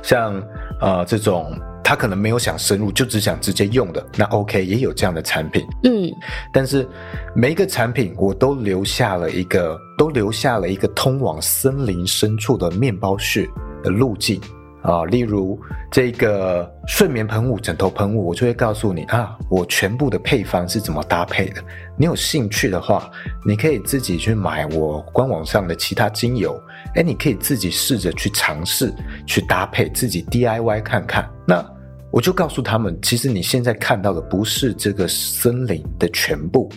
[0.01, 0.41] 像
[0.81, 1.55] 呃这种。
[1.83, 5.65] 他可能没有想深入，就只想直接用的，那 OK，也有这样的产品。
[5.83, 6.09] 嗯，
[6.53, 6.87] 但是
[7.35, 13.47] 每一个产品我都留下了一个，都留下了一个通往森林深处的面包屑
[13.83, 14.39] 的路径
[14.81, 15.03] 啊。
[15.05, 15.59] 例如
[15.91, 21.61] 这个睡眠喷雾、枕头喷雾，我就会告诉你啊，我全部的配方是怎么搭配的。
[21.97, 23.11] 你有兴趣的话，
[23.45, 26.59] 你可以自己去买我官网上的其他精油，
[26.95, 28.93] 诶，你可以自己试着去尝试
[29.25, 31.27] 去搭配，自己 DIY 看看。
[31.47, 31.65] 那
[32.11, 36.69] 我就告诉他们，其实你现在看到的不是这个森林的全部，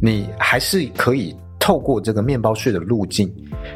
[0.00, 3.32] 你还是可以透过这个面包屑的路径，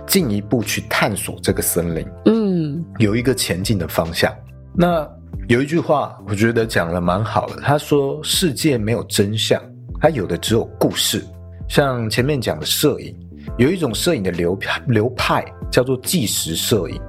[0.07, 2.07] 进一步去探索这个森林。
[2.25, 4.35] 嗯，有一个前进的方向。
[4.75, 5.09] 那
[5.49, 7.63] 有一句话，我觉得讲的蛮好的。
[7.63, 9.61] 他说：“世界没有真相，
[10.01, 11.25] 它有的只有故事。”
[11.69, 13.17] 像前面讲的摄影，
[13.59, 17.00] 有一种摄影的流派流派叫做纪实摄影。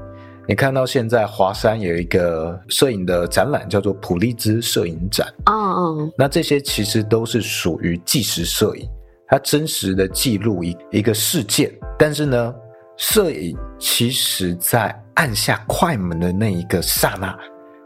[0.48, 5.28] 你看到现在华山有一个摄影的展览，叫做普利兹摄影展。
[5.46, 8.86] 哦哦，那这些其实都是属于纪实摄影，
[9.28, 11.72] 它真实的记录一一个事件。
[11.98, 12.54] 但是呢，
[12.98, 17.38] 摄影其实在按下快门的那一个刹那，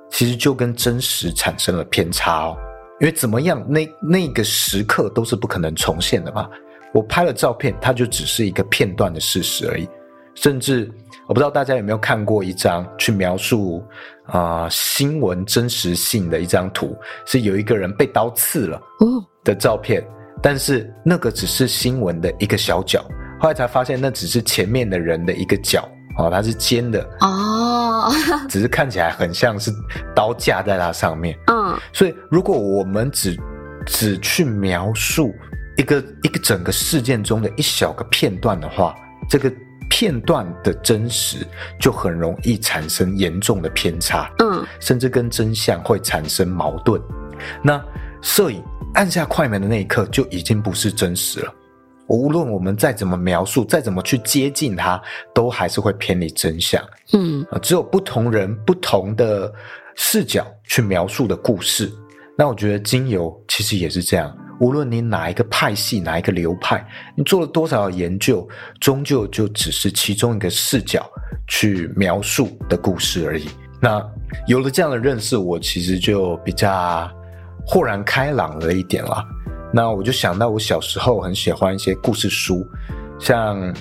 [0.10, 2.58] 其实就跟真实产生了偏差哦。
[3.02, 6.50] 因为怎么样，那那个时刻都是不可能重现的嘛。
[6.96, 9.88] 我拍了照片，它就只是一个片段的事实而已。
[10.34, 10.90] 甚至
[11.28, 13.84] 我不知道大家有没有看过一张去描述
[14.26, 18.82] 啊、呃、新闻真实性的一张图，是有一个人被刀刺了
[19.44, 20.02] 的照片，
[20.42, 23.04] 但是那个只是新闻的一个小角。
[23.40, 28.10] 后来才发现，那只是前面的人的一个角哦，它是尖的哦，
[28.50, 29.70] 只是看起来很像是
[30.16, 31.38] 刀架在它上面。
[31.48, 33.38] 嗯，所以如果我们只
[33.86, 35.34] 只去描述
[35.78, 38.96] 一个一个整个事件中的一小个片段的话，
[39.30, 39.52] 这个
[39.90, 41.46] 片段的真实
[41.80, 44.32] 就很容易产生严重的偏差。
[44.40, 47.02] 嗯，甚至跟真相会产生矛盾。
[47.62, 47.84] 那
[48.22, 51.54] 摄影按下快门的那一刻就已经不是真实了。
[52.08, 55.02] 无论我们再怎么描述，再怎么去接近它，
[55.34, 56.82] 都还是会偏离真相。
[57.14, 59.52] 嗯，只有不同人不同的
[59.96, 61.92] 视角去描述的故事。
[62.38, 64.36] 那我觉得精油其实也是这样。
[64.60, 68.48] 无论你哪一个派系，哪一个流派，你做了多少研究，
[68.80, 71.06] 终究就只是其中一个视角
[71.48, 73.48] 去描述的故事而已。
[73.82, 74.02] 那
[74.48, 77.10] 有了这样的认识，我其实就比较
[77.66, 79.24] 豁然开朗了一点了。
[79.74, 82.66] 那我就想到，我小时候很喜欢一些故事书，
[83.20, 83.74] 像，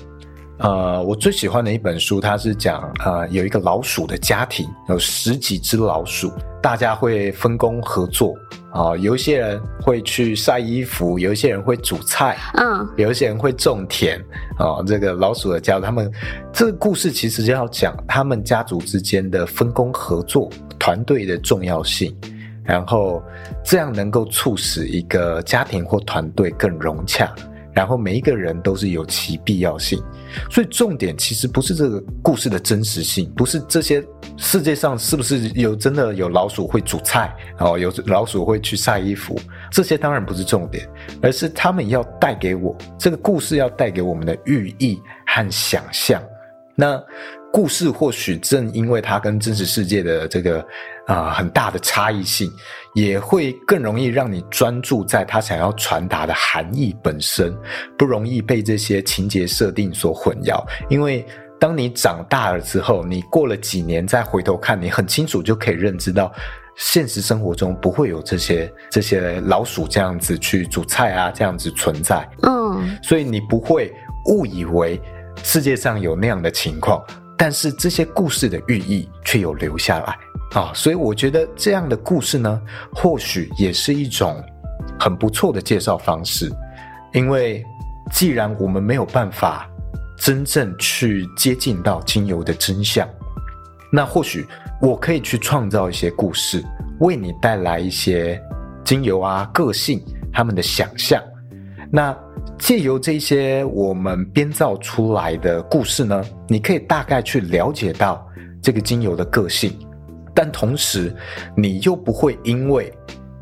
[0.59, 8.35] 呃，我最喜欢的一本书，它是讲，呃，有一个老鼠的家庭，有十几只老鼠，大家会分工合作，
[8.75, 14.21] 啊、呃，有一些人会去晒衣服，有一些人会煮菜，嗯，有一些人会种田，
[14.59, 16.11] 啊、呃，这个老鼠的家，他们
[16.53, 22.15] 这个故事其实就要讲他们家族之间的分工合作、团队的重要性。
[22.67, 23.23] 然后
[23.63, 27.31] 这样能够促使一个家庭或团队更融洽，
[27.75, 30.01] 然后每一个人都是有其必要性，
[30.51, 34.03] 所以重点其实不是这个故事的真实性，不是这些
[34.37, 39.39] 世界上是不是有真的有老鼠会煮菜，然后有老鼠会去晒衣服，
[39.71, 40.89] 这些当然不是重点，
[41.21, 46.23] 而是他们要带给我这个故事要带给我们的寓意和想象。
[46.77, 47.01] 那
[47.53, 50.67] 故事或许正因为它跟真实世界的这个
[51.07, 52.53] 啊、呃、很大的差异性，
[52.95, 57.57] 也会更容易让你专注在他想要传达的含义本身，
[57.99, 60.65] 不容易被这些情节设定所混淆。
[60.89, 61.27] 因为
[61.59, 66.33] 当你长大了之后，你过了几年再回头看，你很清楚就可以认知到，
[66.77, 72.29] 现实生活中不会有这些这些老鼠这样子去煮菜啊，这样子存在。
[72.43, 73.93] 嗯，所以你不会
[74.27, 75.01] 误以为
[75.43, 77.03] 世界上有那样的情况。
[77.37, 80.17] 但是这些故事的寓意却有留下来
[80.55, 82.61] 啊，所以我觉得这样的故事呢，
[82.95, 84.43] 或许也是一种
[84.99, 86.51] 很不错的介绍方式。
[87.13, 87.65] 因为
[88.13, 89.69] 既然我们没有办法
[90.17, 93.09] 真正去接近到精油的真相，
[93.93, 94.47] 那或许
[94.81, 96.65] 我可以去创造一些故事，
[97.01, 98.41] 为你带来一些
[98.85, 100.01] 精油啊个性
[100.33, 101.23] 他们的想象。
[101.91, 102.17] 那。
[102.57, 108.25] 借由这些我们编造出来的故事呢，你可以大概去了解到
[108.63, 109.77] 这个精油的个性，
[110.45, 111.11] 但同时
[111.57, 112.93] 你又不会因为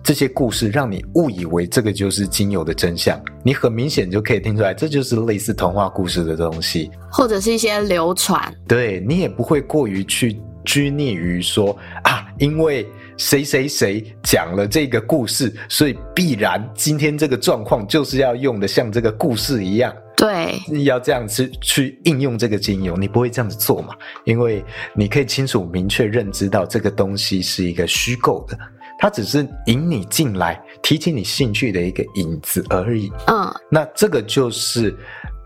[0.05, 3.21] 这些故事让你误以为这个就是精油的真相。
[3.43, 8.41] 你很明显就可以听出来，这就是类似童话故事的东西，或者是一些流传。
[8.69, 12.87] 对，你也不会过于去拘泥于说啊，因为。
[13.19, 19.95] 谁谁谁讲了这个故事，所以必然今天这个状况就是要用的像这个故事一样。
[20.23, 23.93] 对，要这样子去应用这个精油，你不会这样子做嘛？
[24.25, 28.57] 因为你可以清楚明确认知到这个东西是一个虚构的，
[29.01, 33.11] 它只是引你进来，提起你兴趣的一个引子而已。
[33.27, 34.97] 嗯，那这个就是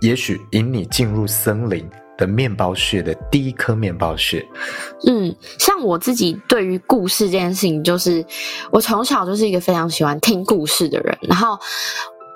[0.02, 1.88] 也许引你进入森林。
[2.18, 4.42] 的面包屑的第一颗面包屑，
[5.06, 8.24] 嗯，像我自己对于故事这件事情，就是
[8.70, 11.58] 我从小就是一个非常喜欢听故事的人，然后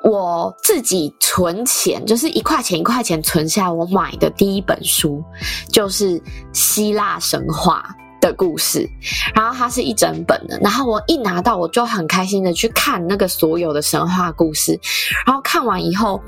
[0.03, 5.23] 我自己存钱，就是一块钱一块钱存下，我买的第一本书
[5.71, 6.21] 就是
[6.53, 7.85] 希腊神话
[8.19, 8.89] 的故事，
[9.35, 14.79] 然后它是一整本的，然后我一拿到我就很开心的去看那个所有的神话故事，
[15.27, 16.19] 然后看完以后，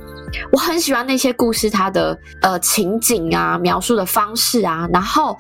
[0.53, 5.37] 我很喜欢那些故事它的呃情景啊，描述的方式啊，然后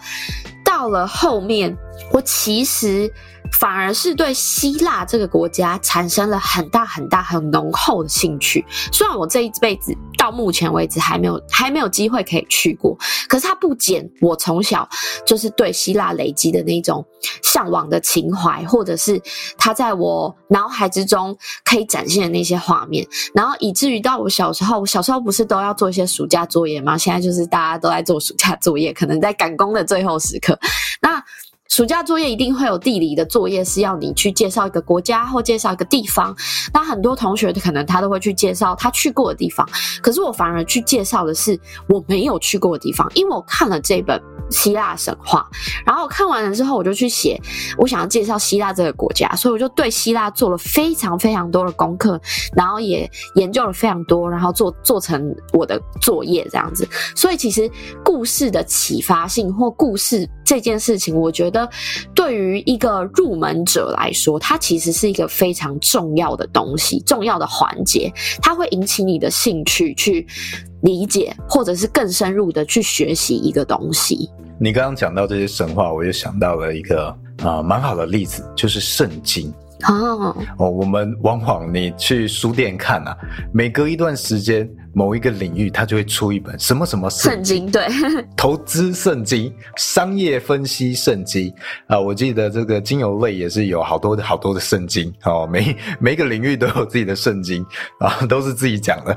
[0.64, 1.76] 到了后面，
[2.12, 3.12] 我其实。
[3.58, 8.64] 反而是对希腊这个国家产生了很大很大很浓厚的兴趣。
[8.92, 12.96] 虽然我这一辈子到目前为止还没有还没有机会可以去过，
[13.28, 14.88] 可是它不减我从小
[15.24, 17.04] 就是对希腊累积的那种
[17.42, 19.20] 向往的情怀，或者是
[19.56, 26.98] 它在我脑海之中可以展现的那些画面，然后以至于到我小时候，我小时候不是都要做一些暑假作业吗？
[26.98, 30.58] 现在就是大家都在做暑假作业，可能在赶工的最后时刻，
[31.00, 31.22] 那。
[31.72, 36.36] 暑假作业一定会有地理的作业，是要你去介绍一个国家或介绍一个地方。
[36.70, 39.66] 那很多同学可能他都会去介绍他去过的地方，
[40.02, 41.58] 可是我反而去介绍的是
[41.88, 44.20] 我没有去过的地方，因为我看了这本
[44.52, 45.48] 希腊神话，
[45.84, 47.40] 然后看完了之后，我就去写
[47.78, 52.20] 我想要介绍希腊这个国家，所以我就对希腊做了非常非常多的功课，
[52.54, 56.86] 然后也研究了非常多，然后做做成我的作业这样子。
[57.16, 57.70] 所以其实
[58.04, 61.68] 故事的启发性或故事这件事情，我觉得。
[62.14, 70.26] 对于一个入门者来说，它其实是一个非常重要的东西，重要的环节，它会引起你的兴趣，去
[70.82, 74.30] 理解，或者是更深入的去学习一个东西。
[74.58, 77.08] 你刚刚讲到这些神话，我就想到了一个
[77.42, 79.52] 啊、蛮好的例子，就是圣经。
[79.88, 80.36] 哦。
[80.58, 83.16] 哦，我们往往你去书店看啊，
[83.52, 87.86] 每隔一段时间，某一个领域它就会出一本什么什么圣经，对，
[88.36, 91.52] 投资圣经、商业分析圣经。
[91.86, 95.12] 啊，我记得这个精油类也是有好多的好多的圣经。
[95.24, 97.64] 哦，每每一个领域都有自己的圣经。
[97.98, 99.16] 啊，都是自己讲的。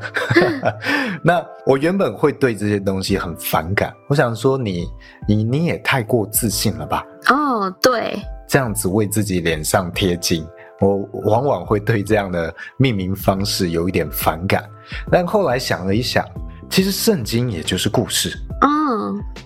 [1.24, 4.88] 那我原本会对这些东西很反感，我想说你
[5.28, 7.04] 你你也太过自信了吧？
[7.28, 8.16] 哦，对，
[8.48, 10.46] 这样子为自己脸上贴金。
[10.82, 14.70] 我往往会对这样的命名方式有一点反感，
[15.10, 16.26] 但后来想了一想，
[16.70, 18.38] 其实圣经也就是故事。
[18.60, 18.68] 啊，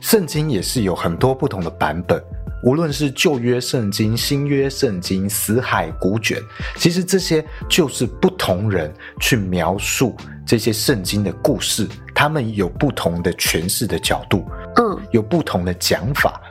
[0.01, 2.19] 圣经也是有很多不同的版本，
[2.63, 6.41] 无论是旧约圣经、新约圣经、死海古卷，
[6.77, 8.91] 其实这些就是不同人
[9.21, 10.15] 去描述
[10.47, 14.43] 这些圣经的故事，他们有不同的诠释的角度，
[14.77, 16.41] 嗯，有不同的讲法，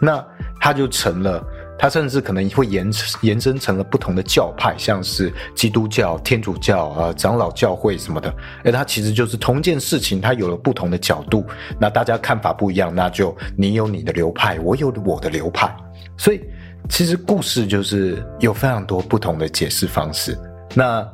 [0.00, 0.24] 那
[0.60, 1.44] 它就成了。
[1.78, 2.90] 它甚至可能会延
[3.22, 8.34] 延伸成了不同的教派，像是基督教、天主教啊、长老教会什么的。
[8.64, 11.44] 而它其实就是同一件事情，它有了不同的角度，
[11.78, 15.74] 那大家看法不一样，那就你有你的流派，我有我的流派。
[16.16, 16.40] 所以
[16.88, 20.36] 其实故事就是有非常多不同的解释方式。
[20.74, 21.08] 那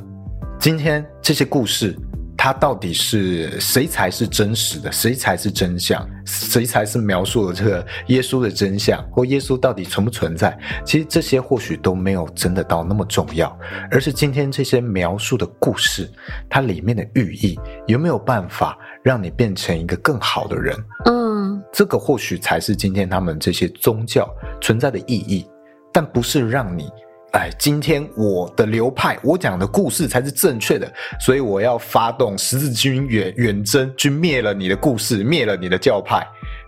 [0.59, 1.95] 今天这些故事。
[2.45, 4.93] 它到底是谁才是真实的？
[4.93, 6.07] 谁才是真相？
[6.27, 9.03] 谁才是描述了这个耶稣的真相？
[9.11, 10.55] 或耶稣到底存不存在？
[10.85, 13.59] 其实这些或许都没有真的到那么重要，
[13.91, 16.07] 而是今天这些描述的故事，
[16.51, 20.77] 它里面的寓意有没有办法让你变成一个更好的人？
[21.07, 24.29] 嗯，这个或许才是今天他们这些宗教
[24.61, 25.47] 存在的意义，
[25.91, 26.91] 但不是让你。
[27.35, 36.25] 哎，今天我的流派，我讲的故事才是正确的，所以我要发动十字军远远征，去灭了你的故事，灭了你的教派。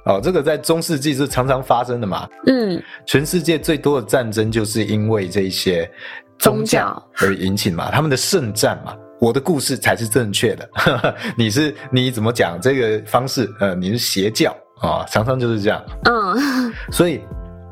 [0.06, 2.28] 哦，这个在中世纪是常常发生的嘛。
[2.46, 5.88] 嗯，全世界最多的战争就是因为这些
[6.36, 8.92] 宗教而引起嘛，他们的圣战嘛。
[9.20, 10.68] 我的故事才是正确的，
[11.38, 13.48] 你是你怎么讲这个方式？
[13.60, 14.50] 呃，你是邪教
[14.80, 15.80] 啊，哦，常常就是这样。
[16.06, 17.20] 嗯，所以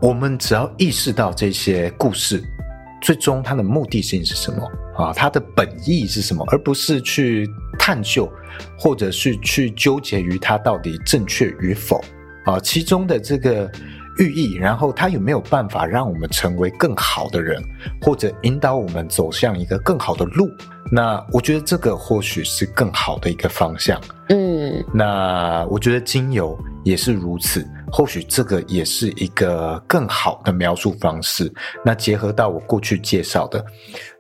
[0.01, 2.41] 我们只要意识到这些故事。
[3.05, 5.13] 最终，它的目的性是什么啊？
[5.13, 6.43] 它的本意是什么？
[6.49, 7.47] 而不是去
[7.79, 8.27] 探究，
[8.79, 12.03] 或者是去纠结于它到底正确与否
[12.47, 12.59] 啊？
[12.59, 13.71] 其中的这个
[14.17, 17.63] 寓意，然后它有没有办法让我们成为更好的人，
[18.01, 20.51] 或者引导我们走向一个更好的路？
[20.91, 24.01] 那我觉得这个或许是更好的一个方向。
[24.31, 27.67] 嗯，那我觉得精油也是如此。
[27.91, 31.53] 或许这个也是一个更好的描述方式。
[31.85, 33.65] 那结合到我过去介绍的，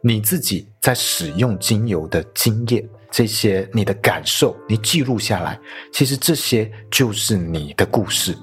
[0.00, 5.58] 你自己在使用精油的经验，这些你的感受，你记录下来，
[5.92, 8.36] 其实这些就是你的故事。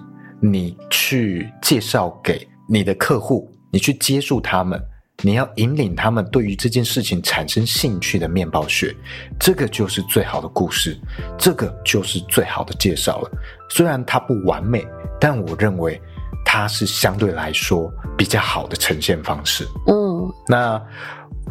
[0.43, 4.81] 你去介绍给你的客户，你去接触他们，
[5.21, 8.95] 你要引领他们对于这件事情产生兴趣的面包屑，
[9.39, 10.97] 这个就是最好的故事，
[11.37, 13.31] 这个就是最好的介绍了。
[13.69, 14.85] 虽然它不完美。
[15.23, 16.01] 但我认为，
[16.43, 19.67] 它是相对来说比较好的呈现方式。
[19.85, 20.81] 嗯，那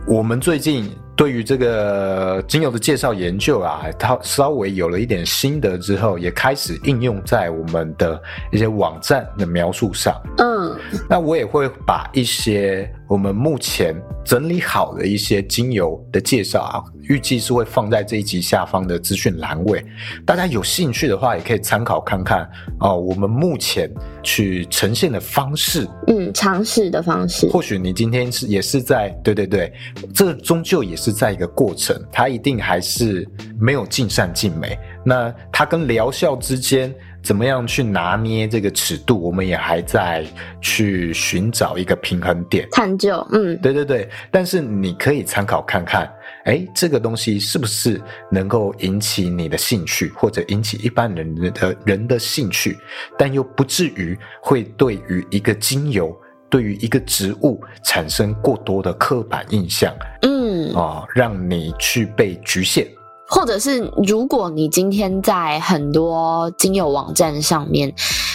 [0.09, 10.14] 我们最近对于这个精油的介绍研究啊，它稍微有了一点心得之后，也开始应用在我们的一些网站的描述上。
[10.38, 10.74] 嗯，
[11.08, 13.94] 那我也会把一些我们目前
[14.24, 16.82] 整理好的一些精油的介绍啊。
[17.02, 19.84] 预计是会放在这一集下方的资讯栏位，
[20.24, 22.48] 大家有兴趣的话也可以参考看看
[22.78, 22.96] 哦。
[22.96, 23.90] 我们目前
[24.22, 29.72] 去呈现的方式，嗯，尝试的方式，或许你今天是也是在，对对对，
[30.14, 34.78] 这终究也是在一个过程，它一定还是没有尽善尽美。
[35.04, 40.24] 那它跟疗效之间，怎么样去拿捏这个尺度，我们也还在
[40.61, 43.26] 去寻找一个平衡点，探究。
[43.32, 44.08] 嗯，对对对。
[44.30, 46.11] 但是你可以参考看看，
[46.44, 47.98] 哎，这个东西是不是
[48.30, 52.76] 能够引起你的兴趣，或者引起一般人的人的兴趣，
[53.16, 56.14] 但又不至于会对于一个精油。
[56.51, 62.86] 对于一个植物产生过多的刻板印象，嗯，啊，让你去被局限，
[63.28, 67.94] 或者是如果你今天在很多精油网站上面，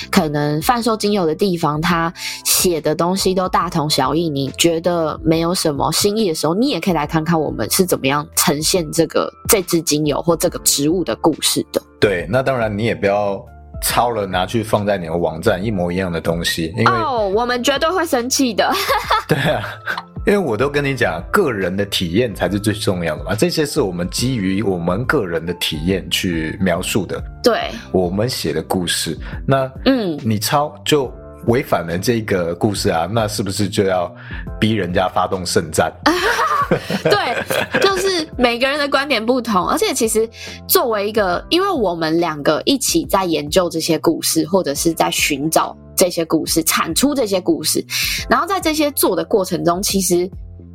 [0.09, 2.11] 可能贩售精油的地方，它
[2.45, 11.81] 写的东西都大同小异，你觉得没有什么新意的时候，你也可以来看看我们是怎么样呈现这个这支精油或这个植物的故事的。
[11.99, 13.45] 对，那当然你也不要。
[13.81, 18.71] 抄了拿去放在你的网站，一模一样的东西，因为哦，oh, 我们绝对会生气的。
[19.27, 19.63] 对啊，
[20.25, 23.35] 因为我都跟你讲，个人的体验才是最重要的嘛。
[23.35, 29.17] 这些是我们基于我们个人的体验去描述的，对，我们写的故事。
[29.47, 31.11] 那嗯，你抄就
[31.47, 34.13] 违反了这个故事啊，那是不是就要
[34.59, 35.91] 逼人家发动圣战？
[37.03, 40.29] 对，就是每个人的观点不同，而且其实
[40.67, 47.85] 作为一个，因为我们两个一起在研究这些故事，或者是在寻找这些故事，产出这些故事，
[48.29, 50.29] 然后在这些做的过程中，其实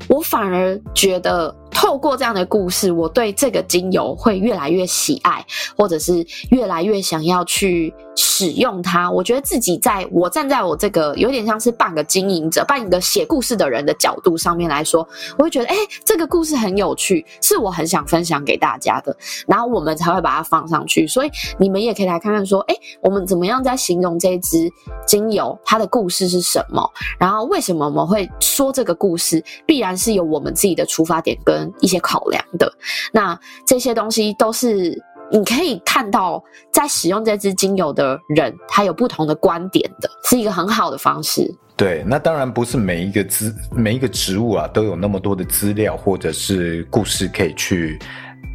[0.09, 1.55] 我反而觉得。
[1.71, 5.45] 透过这样的故事，我对这个精油会越来越喜爱，
[5.77, 9.11] 或者是越来越想要去使用它。
[9.11, 15.07] 我觉得自己在我站在我这个有点像是半个经营者、半个写故事的人的角度上面来说，
[15.39, 19.17] 我会觉得，哎，这个故事很有趣，是我很想分享给大家的。
[19.47, 21.07] 然后我们才会把它放上去。
[21.07, 24.71] 所以你们也可以来看看，说，哎，我们怎么样在形容这支
[25.07, 26.83] 精油，它的故事是什么？
[27.19, 29.43] 然后为什么我们会说这个故事？
[29.67, 31.60] 必然是有我们自己的出发点跟。
[31.81, 32.73] 一些考量的，
[33.13, 34.97] 那这些东西都是
[35.33, 36.43] 你可以看到，
[36.73, 41.53] 在使用这支精油的人，他有不同的观点的，是一个很好的方式。
[41.77, 47.99] 对，那当然不是每一个资每一个植物啊都有那么多的资料或者是故事可以去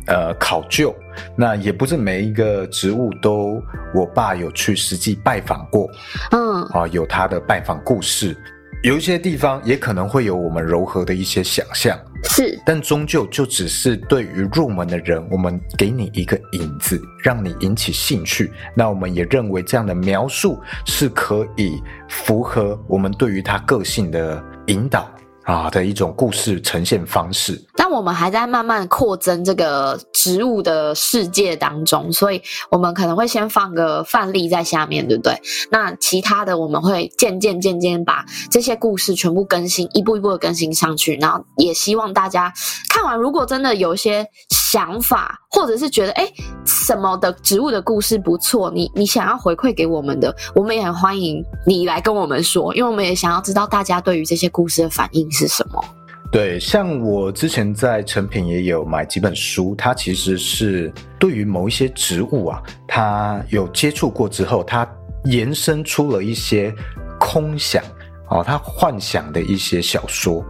[0.05, 0.93] 呃考究，
[1.35, 3.59] 那也不是每一个植物都
[3.95, 5.89] 我爸有去实际拜访过，
[6.31, 8.37] 嗯，啊有他的拜访故事，
[8.85, 11.97] 有一些地方也可能会有我们柔和的一些想象。
[12.29, 18.51] 是，但终究就只是对于入门的人，我们给你一个引子，让你引起兴趣。
[18.75, 25.09] 那我们也认为这样的描述是可以符合我们对于他个性的引导。
[25.45, 32.41] 啊的一种故事呈现方式，但我们还在慢慢扩增这个植物的世界当中，所以
[32.71, 35.39] 我们可能会先放个范例在下面，对不对？
[35.69, 42.51] 那其他的我们会渐渐渐渐把这些故事全部更新，一步一步的更新上去，然后也希望大家
[42.89, 46.33] 看完，如果真的有一些想法，或者是觉得诶
[46.65, 55.29] 什么的植物的故事不错，你你想要回馈给我们的，我们也很欢迎你来跟我们说，因为我们也想要知道大家对于这些故事的反应。
[55.35, 55.83] 是什么？
[56.31, 64.85] 对，像我之前在成品也有买几本书，它其实是对于某一些植物啊，它有接触过之后，它
[65.25, 66.73] 延伸出了一些
[67.19, 67.81] 空想
[68.29, 70.43] 哦，它幻想的一些小说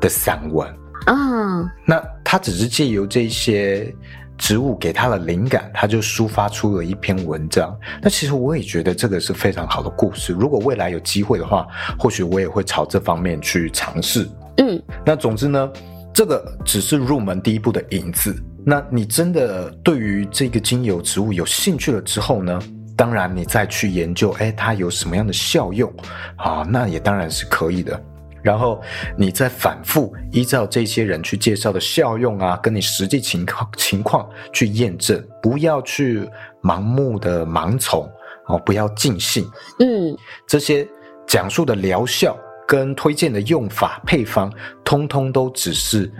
[0.00, 0.68] 的散文。
[1.06, 3.92] 嗯，那它只是借由这些
[4.38, 7.76] 植物给他的灵感，他就抒发出了一篇文章。
[8.00, 10.32] 那其实我也觉得这个是非常好的故事。
[10.32, 11.66] 如果未来有机会的话，
[11.98, 14.28] 或许我也会朝这方面去尝试。
[14.56, 15.70] 嗯，那总之呢，
[16.12, 18.34] 这个只是入门第一步的引子。
[18.64, 22.60] 那你真的对于这个精油植物有兴趣了之后呢，
[22.96, 25.92] 当然你再去研究，哎，它有什么样的效用
[26.36, 26.66] 啊？
[26.68, 28.00] 那也当然是可以的。
[28.42, 28.82] 然后
[29.16, 36.28] 你再反复依照这些人去介绍的效用啊，跟你实际情况情况去验证，不要去
[36.62, 38.10] 盲目的盲从
[38.48, 39.48] 哦，不要尽信。
[39.78, 40.16] 嗯，
[40.46, 40.86] 这些
[41.26, 42.36] 讲述的疗效
[42.66, 44.52] 跟推荐的用法配方，
[44.84, 46.10] 通通都只是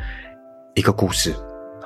[0.75, 1.35] 一个故事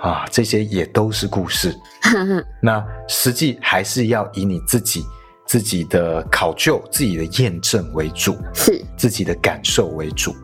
[0.01, 1.75] 啊，这些也都是故事。
[2.61, 5.03] 那实际还是要以你自己。
[5.49, 10.35] 自己的考究、自己的验证为主，是自己的感受为主。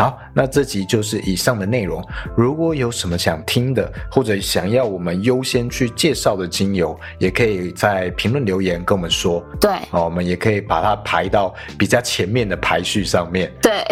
[0.00, 2.02] 好，那这集就是以上的内容。
[2.34, 9.44] 如果有什么想听的，或者想要我们优先去介绍的精油，也可以在评论留言跟我们说。
[9.60, 13.52] 对，哦，我们也可以把它排到比较前面的排序上面。
[13.60, 13.84] 对，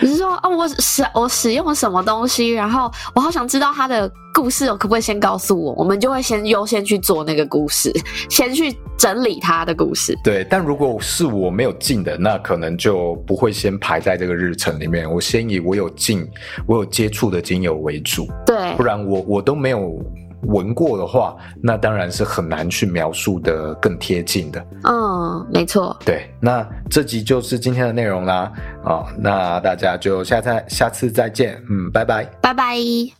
[0.00, 5.72] 你是说哦，我使我使用了什么东西，然后我好想知道它的故事，可不可以先告诉我？
[5.72, 7.92] 我们就会先优先去做那个故事，
[8.30, 10.16] 先去整理它的故事。
[10.22, 15.07] 对，但如果是我没有进的，那可能就不会先排在这个日程里面。
[15.10, 16.26] 我先以我有进、
[16.66, 19.98] 我有接触的精油为主，对，不然我我都没有
[20.42, 24.64] 闻过的话，那当然是很难去描述的更贴近的。
[24.84, 25.96] 嗯，没错。
[26.04, 28.52] 对，那这集就是今天的内容啦。
[28.84, 31.60] 啊，那大家就下次下次再见。
[31.68, 33.17] 嗯，拜拜，拜拜。